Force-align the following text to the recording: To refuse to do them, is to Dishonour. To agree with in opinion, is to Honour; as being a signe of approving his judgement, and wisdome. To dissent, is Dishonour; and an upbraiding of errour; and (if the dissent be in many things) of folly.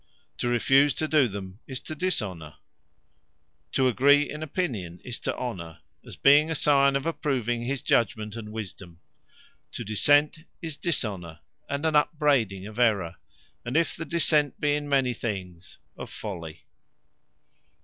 To 0.39 0.47
refuse 0.47 0.95
to 0.95 1.07
do 1.07 1.27
them, 1.27 1.59
is 1.67 1.79
to 1.81 1.93
Dishonour. 1.93 2.55
To 3.73 3.87
agree 3.87 4.23
with 4.25 4.29
in 4.31 4.41
opinion, 4.41 4.99
is 5.05 5.19
to 5.19 5.37
Honour; 5.37 5.81
as 6.03 6.15
being 6.15 6.49
a 6.49 6.55
signe 6.55 6.95
of 6.95 7.05
approving 7.05 7.61
his 7.61 7.83
judgement, 7.83 8.35
and 8.35 8.51
wisdome. 8.51 8.99
To 9.73 9.83
dissent, 9.83 10.39
is 10.59 10.75
Dishonour; 10.75 11.41
and 11.69 11.85
an 11.85 11.95
upbraiding 11.95 12.65
of 12.65 12.79
errour; 12.79 13.17
and 13.63 13.77
(if 13.77 13.95
the 13.95 14.05
dissent 14.05 14.59
be 14.59 14.73
in 14.73 14.89
many 14.89 15.13
things) 15.13 15.77
of 15.95 16.09
folly. 16.09 16.65